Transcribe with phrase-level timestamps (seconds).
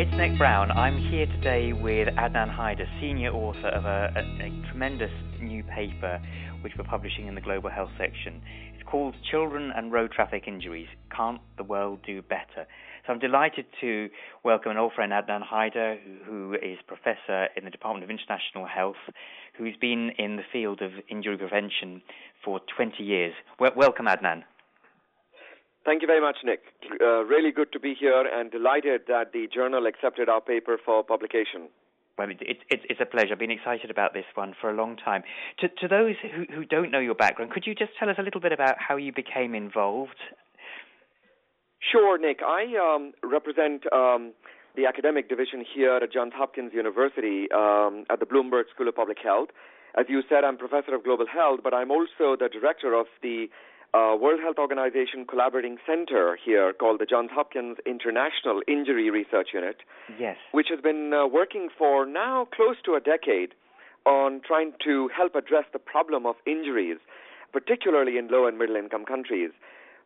[0.00, 0.70] It's Nick Brown.
[0.70, 6.22] I'm here today with Adnan Hyder, senior author of a, a, a, tremendous new paper
[6.60, 8.40] which we're publishing in the Global Health section.
[8.74, 12.68] It's called Children and Road Traffic Injuries Can't the World Do Better?
[13.04, 14.08] So I'm delighted to
[14.44, 19.02] welcome an old friend, Adnan Hyder, who, is professor in the Department of International Health,
[19.56, 22.02] who's been in the field of injury prevention
[22.44, 23.34] for 20 years.
[23.58, 24.44] Welcome, Adnan.
[25.84, 26.60] Thank you very much, Nick.
[27.00, 31.02] Uh, really good to be here and delighted that the journal accepted our paper for
[31.02, 31.68] publication.
[32.18, 33.32] Well, it's it, it's a pleasure.
[33.32, 35.22] I've been excited about this one for a long time.
[35.60, 38.22] To, to those who, who don't know your background, could you just tell us a
[38.22, 40.18] little bit about how you became involved?
[41.80, 42.40] Sure, Nick.
[42.42, 44.32] I um, represent um,
[44.74, 49.18] the academic division here at Johns Hopkins University um, at the Bloomberg School of Public
[49.22, 49.50] Health.
[49.96, 53.46] As you said, I'm professor of global health, but I'm also the director of the
[53.94, 59.76] uh, World Health Organization collaborating center here called the Johns Hopkins International Injury Research Unit.
[60.18, 60.36] Yes.
[60.52, 63.54] Which has been uh, working for now close to a decade
[64.04, 66.98] on trying to help address the problem of injuries,
[67.52, 69.50] particularly in low and middle income countries.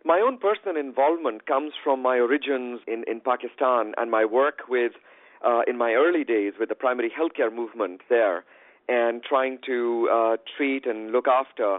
[0.05, 4.93] My own personal involvement comes from my origins in, in Pakistan and my work with,
[5.45, 8.45] uh, in my early days with the primary healthcare movement there
[8.89, 11.79] and trying to uh, treat and look after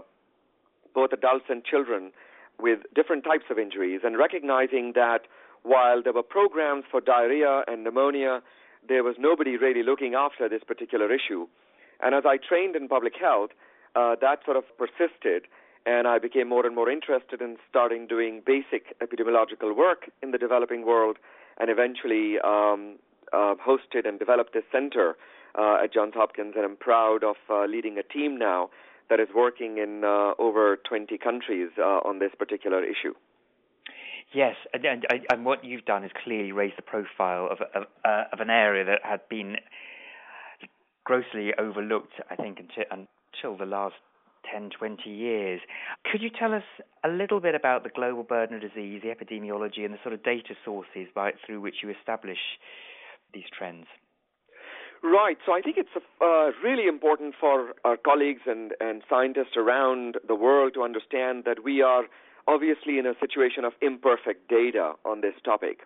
[0.94, 2.12] both adults and children
[2.60, 5.22] with different types of injuries and recognizing that
[5.62, 8.42] while there were programs for diarrhea and pneumonia,
[8.86, 11.46] there was nobody really looking after this particular issue.
[12.02, 13.50] And as I trained in public health,
[13.96, 15.46] uh, that sort of persisted,
[15.86, 20.38] and I became more and more interested in starting doing basic epidemiological work in the
[20.38, 21.16] developing world,
[21.58, 22.96] and eventually um,
[23.32, 25.16] uh, hosted and developed this center
[25.54, 28.70] uh, at Johns Hopkins, and I'm proud of uh, leading a team now
[29.10, 33.14] that is working in uh, over 20 countries uh, on this particular issue.
[34.32, 38.24] Yes, and, and, and, what you've done is clearly raise the profile of, of, uh,
[38.32, 39.56] of, an area that had been
[41.04, 43.94] grossly overlooked, I think, until, until the last
[44.52, 45.60] 10, 20 years.
[46.10, 46.64] Could you tell us
[47.04, 50.22] a little bit about the global burden of disease, the epidemiology, and the sort of
[50.24, 52.38] data sources by, through which you establish
[53.32, 53.86] these trends?
[55.04, 55.36] Right.
[55.44, 55.90] So I think it's
[56.22, 61.62] uh, really important for our colleagues and, and scientists around the world to understand that
[61.62, 62.04] we are
[62.48, 65.80] obviously in a situation of imperfect data on this topic.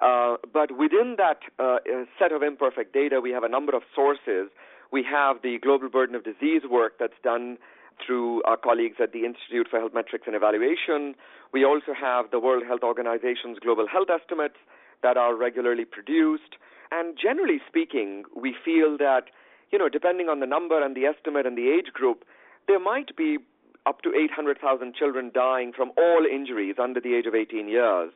[0.00, 1.80] Uh, but within that uh,
[2.18, 4.48] set of imperfect data, we have a number of sources.
[4.90, 7.58] We have the global burden of disease work that's done
[8.04, 11.14] through our colleagues at the Institute for Health Metrics and Evaluation.
[11.52, 14.56] We also have the World Health Organization's global health estimates
[15.02, 16.56] that are regularly produced.
[16.90, 19.24] And generally speaking, we feel that,
[19.70, 22.24] you know, depending on the number and the estimate and the age group,
[22.68, 23.38] there might be
[23.86, 28.12] up to 800,000 children dying from all injuries under the age of 18 years.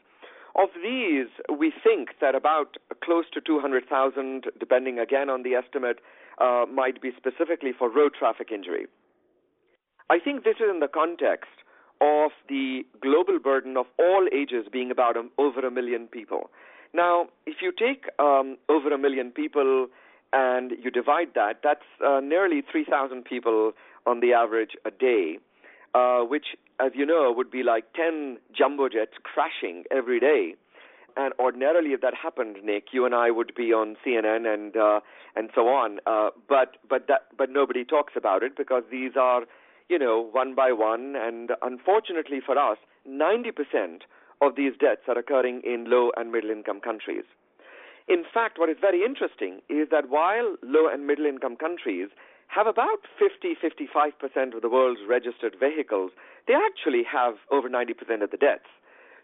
[0.55, 5.99] Of these, we think that about close to 200,000, depending again on the estimate,
[6.41, 8.87] uh, might be specifically for road traffic injury.
[10.09, 11.51] I think this is in the context
[12.01, 16.51] of the global burden of all ages being about um, over a million people.
[16.93, 19.89] Now, if you take um, over a million people
[20.33, 23.73] and you divide that, that's uh, nearly 3,000 people
[24.07, 25.39] on the average a day,
[25.95, 30.55] uh, which, as you know, would be like 10 jumbo jets crashing every day.
[31.17, 35.01] And ordinarily, if that happened, Nick, you and I would be on CNN and uh,
[35.35, 35.99] and so on.
[36.07, 39.45] Uh, but but that but nobody talks about it because these are,
[39.89, 41.15] you know, one by one.
[41.17, 42.77] And unfortunately for us,
[43.07, 44.03] 90 percent
[44.41, 47.25] of these deaths are occurring in low and middle income countries.
[48.09, 52.09] In fact, what is very interesting is that while low and middle income countries
[52.49, 56.13] have about 50 55% of the world's registered vehicles,
[56.47, 58.71] they actually have over 90% of the deaths.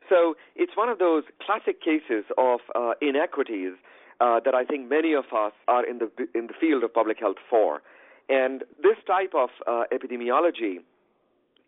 [0.08, 3.74] So it's one of those classic cases of uh, inequities
[4.20, 7.20] uh, that I think many of us are in the in the field of public
[7.20, 7.82] health for.
[8.28, 10.78] And this type of uh, epidemiology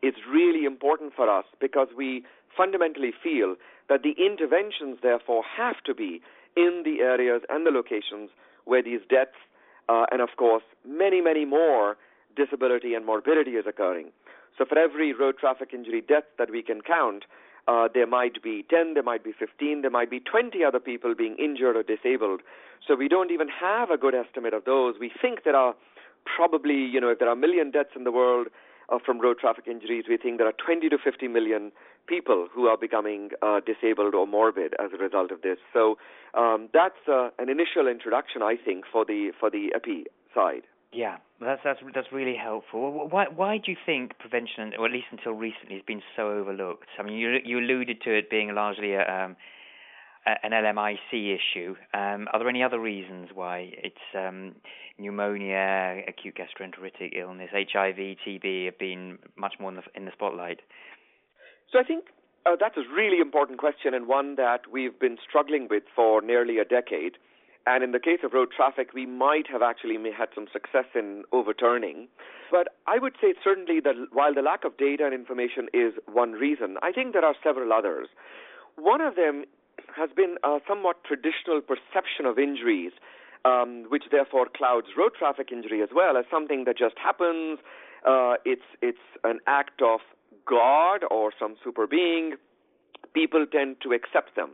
[0.05, 2.25] is really important for us because we
[2.57, 3.57] fundamentally feel
[3.89, 6.21] that the interventions, therefore, have to be
[6.57, 8.31] in the areas and the locations
[8.65, 9.37] where these deaths,
[9.89, 11.97] uh, and of course, many, many more
[12.37, 14.11] disability and morbidity is occurring.
[14.57, 17.25] So, for every road traffic injury death that we can count,
[17.67, 21.15] uh, there might be 10, there might be 15, there might be 20 other people
[21.15, 22.41] being injured or disabled.
[22.87, 24.95] So, we don't even have a good estimate of those.
[25.01, 25.75] We think there are
[26.25, 28.49] probably, you know, if there are a million deaths in the world,
[28.89, 31.73] uh, from road traffic injuries, we think there are 20 to 50 million
[32.07, 35.59] people who are becoming uh, disabled or morbid as a result of this.
[35.73, 35.97] So
[36.35, 40.05] um, that's uh, an initial introduction, I think, for the for the epi
[40.35, 40.63] side.
[40.93, 43.09] Yeah, that's that's that's really helpful.
[43.09, 46.89] Why why do you think prevention, or at least until recently, has been so overlooked?
[46.99, 49.37] I mean, you you alluded to it being largely a um,
[50.27, 51.75] an LMIC issue.
[51.93, 54.55] Um, are there any other reasons why it's um,
[54.99, 60.61] pneumonia, acute gastroenteritic illness, HIV, TB have been much more in the, in the spotlight?
[61.71, 62.07] So I think
[62.47, 66.59] uh, that's a really important question and one that we've been struggling with for nearly
[66.59, 67.19] a decade.
[67.67, 71.25] And in the case of road traffic, we might have actually had some success in
[71.33, 72.09] overturning.
[72.51, 76.33] But I would say certainly that while the lack of data and information is one
[76.33, 78.09] reason, I think there are several others.
[78.77, 79.45] One of them
[79.97, 82.93] has been a somewhat traditional perception of injuries,
[83.45, 87.59] um, which therefore clouds road traffic injury as well as something that just happens.
[88.07, 90.01] Uh, it's it's an act of
[90.47, 92.35] God or some super being.
[93.15, 94.51] People tend to accept them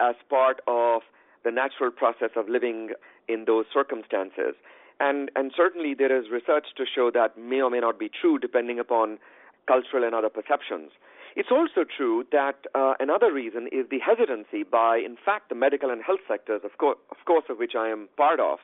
[0.00, 1.02] as part of
[1.44, 2.90] the natural process of living
[3.28, 4.54] in those circumstances.
[5.00, 8.38] And, and certainly there is research to show that may or may not be true
[8.38, 9.18] depending upon
[9.66, 10.90] cultural and other perceptions.
[11.34, 15.90] It's also true that uh, another reason is the hesitancy by, in fact, the medical
[15.90, 18.58] and health sectors, of, co- of course, of which I am part of,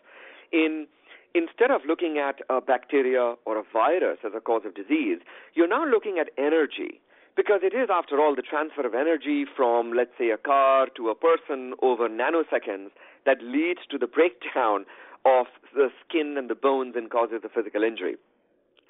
[0.52, 0.86] in
[1.34, 5.18] instead of looking at a bacteria or a virus as a cause of disease,
[5.54, 7.00] you're now looking at energy
[7.36, 11.08] because it is, after all, the transfer of energy from, let's say, a car to
[11.08, 12.90] a person over nanoseconds
[13.26, 14.84] that leads to the breakdown
[15.24, 18.16] of the skin and the bones and causes the physical injury.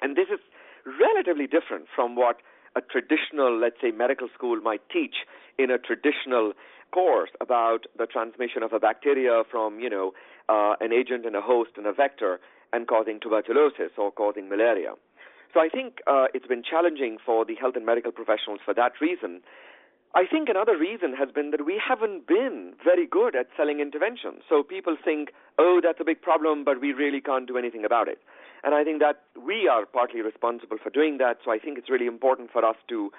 [0.01, 0.39] And this is
[0.99, 2.37] relatively different from what
[2.75, 5.15] a traditional, let's say, medical school might teach
[5.57, 6.53] in a traditional
[6.91, 10.13] course about the transmission of a bacteria from, you know,
[10.47, 12.39] uh, an agent and a host and a vector
[12.73, 14.93] and causing tuberculosis or causing malaria.
[15.53, 18.93] So I think uh, it's been challenging for the health and medical professionals for that
[19.01, 19.41] reason.
[20.15, 24.41] I think another reason has been that we haven't been very good at selling interventions.
[24.49, 28.07] So people think, oh, that's a big problem, but we really can't do anything about
[28.07, 28.19] it.
[28.63, 31.37] And I think that we are partly responsible for doing that.
[31.43, 33.11] So I think it's really important for us to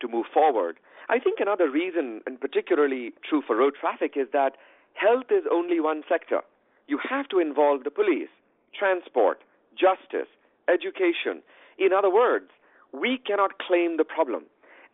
[0.00, 0.78] to move forward.
[1.08, 4.56] I think another reason, and particularly true for road traffic, is that
[4.94, 6.40] health is only one sector.
[6.88, 8.28] You have to involve the police,
[8.76, 9.38] transport,
[9.78, 10.28] justice,
[10.68, 11.42] education.
[11.78, 12.50] In other words,
[12.92, 14.44] we cannot claim the problem.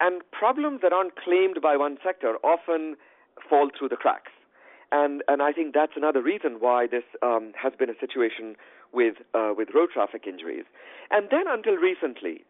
[0.01, 2.97] And problems that aren't claimed by one sector often
[3.49, 4.33] fall through the cracks.
[4.93, 8.57] And, and I think that's another reason why this um, has been a situation
[8.93, 10.65] with, uh, with road traffic injuries.
[11.11, 12.45] And then until recently,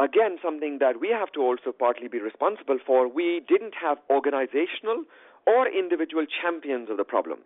[0.00, 5.04] again, something that we have to also partly be responsible for, we didn't have organizational
[5.46, 7.40] or individual champions of the problem.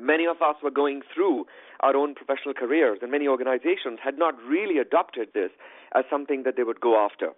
[0.00, 1.46] Many of us were going through
[1.80, 5.50] our own professional careers, and many organizations had not really adopted this
[5.94, 7.30] as something that they would go after.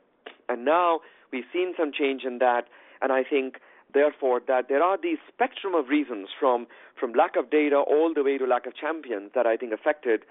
[0.48, 1.00] And now
[1.32, 2.66] we've seen some change in that,
[3.00, 3.60] and I think,
[3.92, 6.66] therefore, that there are these spectrum of reasons from,
[6.98, 10.22] from lack of data all the way to lack of champions that I think affected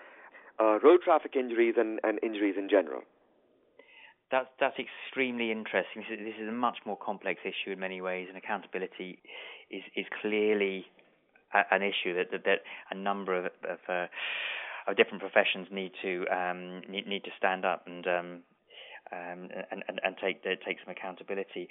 [0.59, 3.01] uh, road traffic injuries and, and injuries in general.
[4.30, 6.04] That's that's extremely interesting.
[6.04, 9.19] This is, this is a much more complex issue in many ways, and accountability
[9.71, 10.86] is is clearly
[11.71, 12.59] an issue that, that, that
[12.92, 14.07] a number of of, uh,
[14.88, 18.39] of, different professions need to um, need, need to stand up and um,
[19.12, 21.69] um, and, and, and take take some accountability.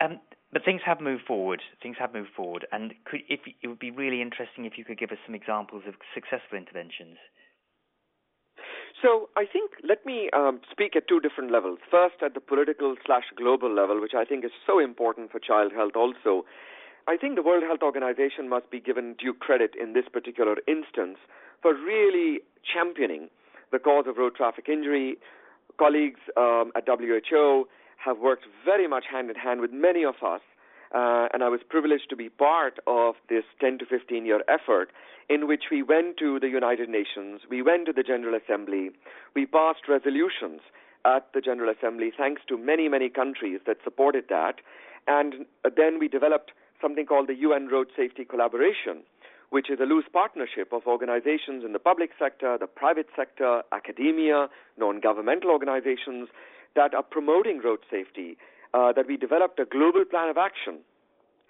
[0.00, 0.20] Um,
[0.52, 1.62] but things have moved forward.
[1.82, 4.98] Things have moved forward, and could, if it would be really interesting if you could
[4.98, 7.16] give us some examples of successful interventions.
[9.00, 11.78] So I think let me um, speak at two different levels.
[11.90, 15.72] First, at the political slash global level, which I think is so important for child
[15.72, 16.46] health also,
[17.08, 21.18] I think the World Health Organization must be given due credit in this particular instance
[21.60, 23.28] for really championing
[23.72, 25.16] the cause of road traffic injury.
[25.82, 30.40] Colleagues um, at WHO have worked very much hand in hand with many of us,
[30.94, 34.90] uh, and I was privileged to be part of this 10 to 15 year effort
[35.28, 38.90] in which we went to the United Nations, we went to the General Assembly,
[39.34, 40.60] we passed resolutions
[41.04, 44.60] at the General Assembly thanks to many, many countries that supported that,
[45.08, 45.46] and
[45.76, 49.02] then we developed something called the UN Road Safety Collaboration,
[49.52, 54.48] which is a loose partnership of organizations in the public sector, the private sector, academia,
[54.78, 56.28] non governmental organizations
[56.74, 58.38] that are promoting road safety.
[58.74, 60.78] Uh, that we developed a global plan of action.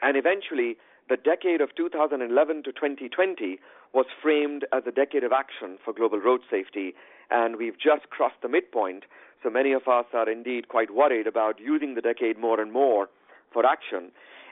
[0.02, 0.76] And eventually,
[1.08, 3.60] the decade of 2011 to 2020
[3.94, 6.94] was framed as a decade of action for global road safety,
[7.30, 9.04] and we've just crossed the midpoint.
[9.40, 13.08] So many of us are indeed quite worried about using the decade more and more
[13.52, 14.10] for action.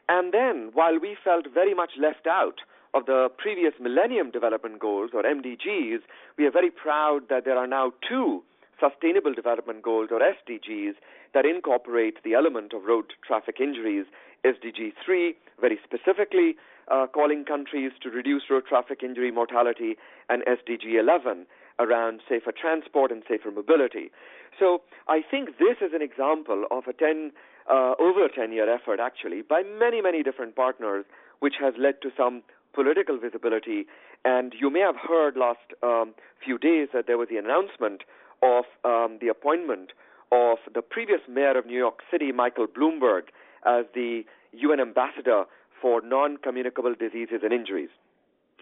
[0.09, 2.61] And then, while we felt very much left out
[2.94, 6.00] of the previous Millennium Development Goals, or MDGs,
[6.37, 8.42] we are very proud that there are now two
[8.80, 10.94] Sustainable Development Goals, or SDGs,
[11.35, 14.06] that incorporate the element of road traffic injuries.
[14.44, 16.56] SDG 3, very specifically
[16.90, 19.97] uh, calling countries to reduce road traffic injury mortality,
[20.28, 21.47] and SDG 11,
[21.78, 24.11] around safer transport and safer mobility.
[24.59, 27.32] So I think this is an example of a 10
[27.70, 31.04] uh, over 10 year effort actually by many many different partners,
[31.38, 33.86] which has led to some political visibility.
[34.24, 38.02] And you may have heard last um, few days that there was the announcement
[38.42, 39.92] of um, the appointment
[40.32, 43.24] of the previous mayor of New York City, Michael Bloomberg,
[43.66, 44.22] as the
[44.52, 45.44] UN ambassador
[45.80, 47.90] for non-communicable diseases and injuries.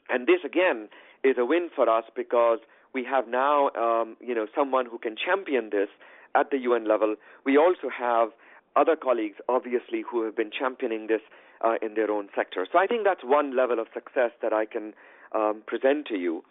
[0.08, 0.88] And this again
[1.22, 2.60] is a win for us because
[2.94, 5.88] we have now, um, you know, someone who can champion this
[6.34, 7.16] at the UN level.
[7.44, 8.30] We also have
[8.76, 11.20] other colleagues, obviously, who have been championing this
[11.64, 12.66] uh, in their own sector.
[12.70, 14.94] So I think that's one level of success that I can
[15.34, 16.44] um, present to you.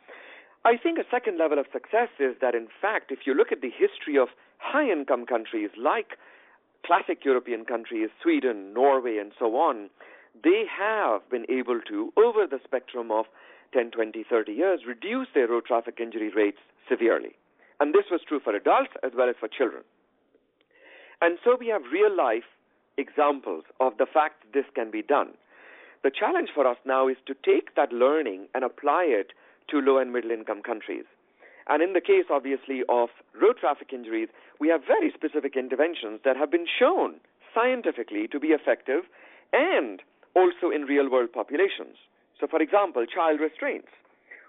[0.65, 3.61] I think a second level of success is that, in fact, if you look at
[3.61, 6.17] the history of high income countries like
[6.85, 9.89] classic European countries, Sweden, Norway, and so on,
[10.43, 13.25] they have been able to, over the spectrum of
[13.73, 16.59] 10, 20, 30 years, reduce their road traffic injury rates
[16.89, 17.35] severely.
[17.79, 19.83] And this was true for adults as well as for children.
[21.21, 22.47] And so we have real life
[22.97, 25.29] examples of the fact this can be done.
[26.03, 29.33] The challenge for us now is to take that learning and apply it
[29.69, 31.05] to low and middle income countries.
[31.67, 36.37] And in the case, obviously, of road traffic injuries, we have very specific interventions that
[36.37, 37.15] have been shown
[37.53, 39.03] scientifically to be effective
[39.51, 40.01] and
[40.35, 41.97] also in real world populations.
[42.39, 43.89] So, for example, child restraints.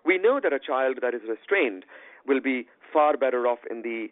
[0.04, 1.84] We know that a child that is restrained
[2.26, 4.08] will be far better off in the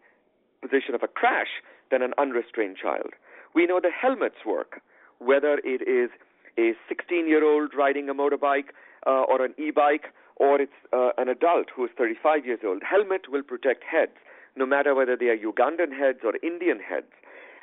[0.60, 3.14] position of a crash than an unrestrained child.
[3.56, 4.82] We know the helmets work,
[5.18, 6.10] whether it is
[6.58, 8.68] a 16 year old riding a motorbike
[9.06, 12.82] uh, or an e bike, or it's uh, an adult who is 35 years old.
[12.82, 14.12] Helmet will protect heads,
[14.56, 17.10] no matter whether they are Ugandan heads or Indian heads.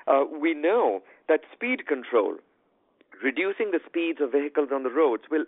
[0.08, 2.38] Uh, we know that speed control,
[3.24, 5.46] reducing the speeds of vehicles on the roads, will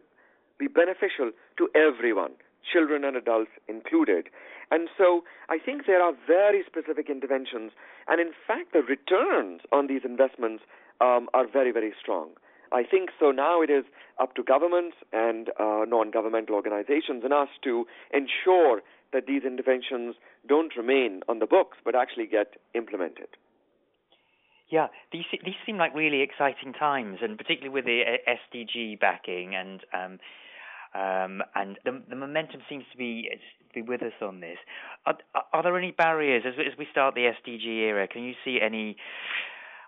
[0.59, 2.33] be beneficial to everyone,
[2.71, 4.27] children and adults included.
[4.71, 7.71] And so I think there are very specific interventions,
[8.07, 10.63] and in fact, the returns on these investments
[11.01, 12.31] um, are very, very strong.
[12.71, 13.85] I think so now it is
[14.19, 18.81] up to governments and uh, non governmental organizations and us to ensure
[19.13, 20.15] that these interventions
[20.47, 23.27] don't remain on the books but actually get implemented.
[24.69, 29.55] Yeah, these these seem like really exciting times, and particularly with the uh, SDG backing
[29.55, 30.19] and um,
[30.95, 33.29] um, and the, the momentum seems to be
[33.75, 34.57] be with us on this.
[35.05, 35.17] Are,
[35.53, 38.07] are there any barriers as, as we start the SDG era?
[38.07, 38.95] Can you see any,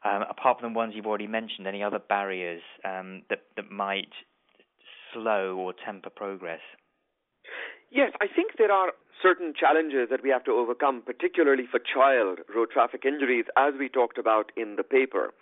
[0.03, 4.12] um, apart from the ones you've already mentioned, any other barriers um, that that might
[5.13, 6.62] slow or temper progress?
[7.89, 8.91] Yes, I think there are
[9.22, 13.89] certain challenges that we have to overcome, particularly for child road traffic injuries, as we
[13.89, 15.34] talked about in the paper.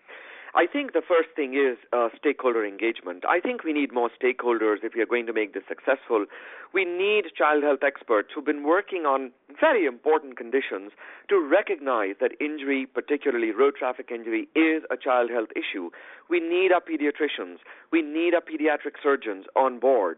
[0.56, 3.26] I think the first thing is uh, stakeholder engagement.
[3.28, 6.26] I think we need more stakeholders if we are going to make this successful.
[6.74, 10.94] We need child health experts who've been working on very important conditions
[11.28, 15.90] to recognize that injury, particularly road traffic injury, is a child health issue.
[16.30, 17.58] We need our pediatricians.
[17.92, 20.18] We need our pediatric surgeons on board.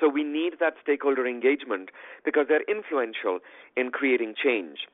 [0.00, 1.90] So we need that stakeholder engagement
[2.24, 3.40] because they're influential
[3.76, 4.88] in creating change.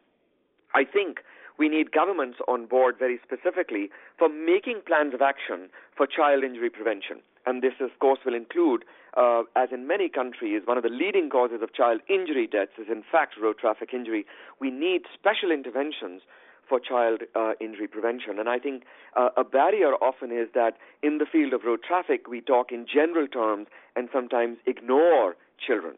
[0.74, 1.20] I think
[1.58, 6.70] we need governments on board very specifically for making plans of action for child injury
[6.70, 7.20] prevention.
[7.46, 8.84] And this, of course, will include,
[9.16, 12.88] uh, as in many countries, one of the leading causes of child injury deaths is,
[12.90, 14.26] in fact, road traffic injury.
[14.60, 16.22] We need special interventions
[16.68, 18.38] for child uh, injury prevention.
[18.38, 18.84] And I think
[19.16, 22.86] uh, a barrier often is that in the field of road traffic, we talk in
[22.86, 23.66] general terms
[23.96, 25.96] and sometimes ignore children.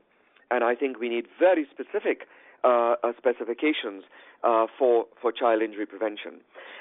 [0.51, 2.27] And I think we need very specific
[2.65, 4.05] uh, uh, specifications
[4.45, 6.41] uh, for for child injury prevention.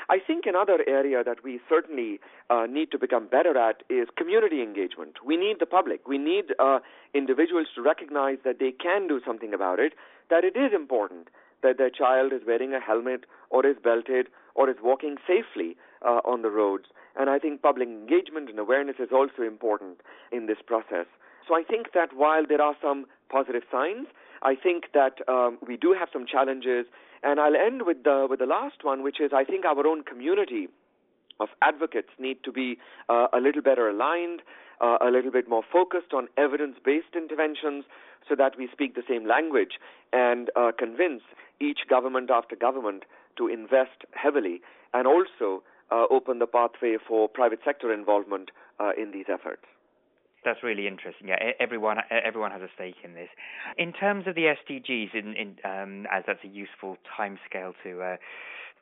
[0.09, 2.19] I think another area that we certainly
[2.49, 5.17] uh, need to become better at is community engagement.
[5.25, 6.07] We need the public.
[6.07, 6.79] We need uh,
[7.13, 9.93] individuals to recognize that they can do something about it.
[10.29, 11.29] That it is important
[11.63, 16.21] that their child is wearing a helmet or is belted or is walking safely uh,
[16.25, 16.85] on the roads.
[17.15, 21.05] And I think public engagement and awareness is also important in this process.
[21.51, 24.07] So I think that while there are some positive signs,
[24.41, 26.85] I think that um, we do have some challenges,
[27.23, 30.03] and I'll end with the with the last one, which is I think our own
[30.03, 30.69] community
[31.41, 32.77] of advocates need to be
[33.09, 34.43] uh, a little better aligned,
[34.79, 37.83] uh, a little bit more focused on evidence-based interventions,
[38.29, 39.73] so that we speak the same language
[40.13, 41.21] and uh, convince
[41.59, 43.03] each government after government
[43.37, 44.61] to invest heavily,
[44.93, 49.65] and also uh, open the pathway for private sector involvement uh, in these efforts.
[50.43, 51.27] That's really interesting.
[51.27, 53.29] Yeah, everyone everyone has a stake in this.
[53.77, 58.17] In terms of the SDGs, in, in um, as that's a useful timescale to uh,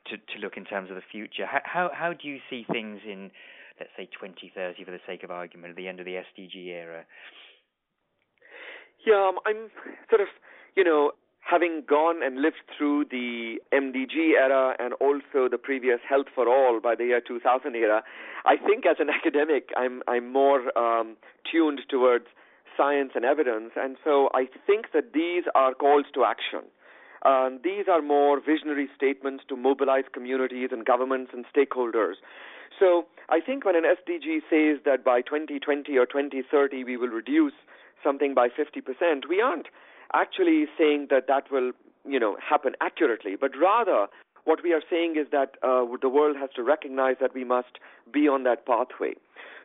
[0.06, 1.44] to to look in terms of the future.
[1.46, 3.30] How how do you see things in
[3.78, 7.04] let's say 2030 for the sake of argument at the end of the SDG era?
[9.06, 9.70] Yeah, um, I'm
[10.08, 10.28] sort of
[10.76, 11.12] you know
[11.50, 16.80] having gone and lived through the MDG era and also the previous Health for All
[16.80, 18.02] by the year 2000 era,
[18.44, 21.16] I think as an academic, I'm I'm more um,
[21.50, 22.26] tuned towards
[22.76, 26.62] science and evidence, and so I think that these are calls to action.
[27.22, 32.14] Um, these are more visionary statements to mobilize communities and governments and stakeholders.
[32.78, 37.52] So I think when an SDG says that by 2020 or 2030 we will reduce
[38.02, 39.68] something by 50%, we aren't
[40.14, 41.72] actually saying that that will,
[42.06, 44.06] you know, happen accurately, but rather
[44.44, 47.78] what we are saying is that uh, the world has to recognize that we must
[48.12, 49.14] be on that pathway.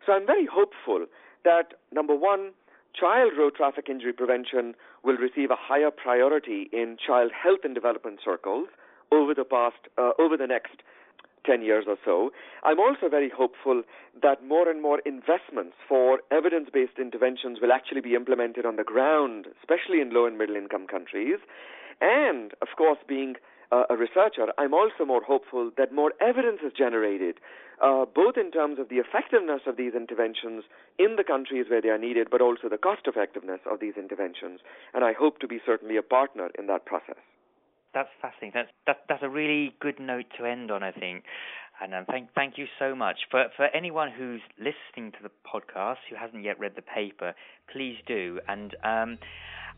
[0.06, 1.06] So I'm very hopeful
[1.44, 2.52] that number one,
[2.94, 8.20] child road traffic injury prevention will receive a higher priority in child health and development
[8.24, 8.68] circles
[9.12, 10.82] over the past uh, over the next
[11.46, 12.32] 10 years or so.
[12.64, 13.84] I'm also very hopeful
[14.22, 18.84] that more and more investments for evidence based interventions will actually be implemented on the
[18.84, 21.38] ground, especially in low and middle income countries.
[22.02, 23.36] And, of course, being
[23.72, 27.40] a researcher, I'm also more hopeful that more evidence is generated,
[27.82, 30.64] uh, both in terms of the effectiveness of these interventions
[30.98, 34.62] in the countries where they are needed, but also the cost effectiveness of these interventions.
[34.94, 37.18] And I hope to be certainly a partner in that process
[37.96, 38.52] that's fascinating.
[38.54, 41.24] That's that, that's a really good note to end on, I think.
[41.82, 45.98] And um, thank thank you so much for for anyone who's listening to the podcast
[46.10, 47.34] who hasn't yet read the paper.
[47.72, 49.18] Please do, and um,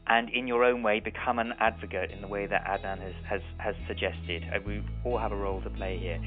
[0.07, 3.41] and in your own way become an advocate in the way that Adnan has has
[3.59, 4.43] has suggested.
[4.53, 6.19] Uh, we all have a role to play here.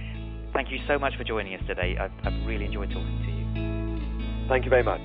[0.52, 1.96] Thank you so much for joining us today.
[2.00, 4.48] I've, I've really enjoyed talking to you.
[4.48, 5.02] Thank you very much.